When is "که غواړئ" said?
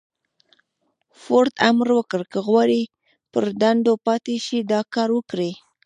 2.31-2.81